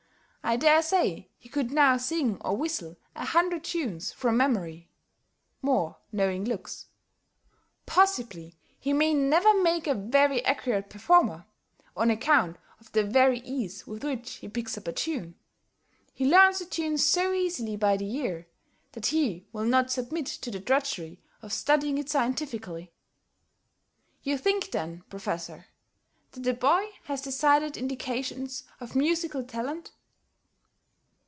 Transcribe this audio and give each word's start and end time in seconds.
]I 0.51 0.57
dare 0.57 0.81
say 0.81 1.29
he 1.37 1.47
could 1.47 1.71
now 1.71 1.95
sing 1.95 2.41
or 2.41 2.57
whistle 2.57 2.97
a 3.15 3.25
hundred 3.25 3.63
tunes 3.63 4.11
from 4.11 4.35
memory. 4.35 4.89
[More 5.61 5.97
knowing 6.11 6.43
looks.] 6.45 6.87
Possibly 7.85 8.57
he 8.77 8.91
may 8.91 9.13
never 9.13 9.53
make 9.61 9.85
a 9.87 9.93
very 9.93 10.43
accurate 10.43 10.89
performer, 10.89 11.45
on 11.95 12.09
account 12.09 12.57
of 12.81 12.91
the 12.91 13.03
very 13.03 13.39
ease 13.41 13.85
with 13.87 14.03
which 14.03 14.37
he 14.37 14.49
picks 14.49 14.77
up 14.77 14.87
a 14.87 14.91
tune. 14.91 15.35
He 16.13 16.25
learns 16.29 16.59
a 16.59 16.65
tune 16.65 16.97
so 16.97 17.31
easily 17.31 17.77
by 17.77 17.95
the 17.95 18.11
ear, 18.11 18.47
that 18.93 19.05
he 19.05 19.45
will 19.53 19.63
not 19.65 19.91
submit 19.91 20.25
to 20.25 20.49
the 20.51 20.59
drudgery 20.59 21.21
of 21.41 21.53
studying 21.53 21.97
it 21.99 22.09
scientifically." 22.09 22.91
"You 24.23 24.37
think, 24.39 24.71
then, 24.71 25.03
Professor, 25.07 25.67
that 26.31 26.41
the 26.41 26.55
boy 26.55 26.89
has 27.03 27.21
decided 27.21 27.77
indications 27.77 28.63
of 28.81 28.97
musical 28.97 29.43
talent?" 29.45 29.91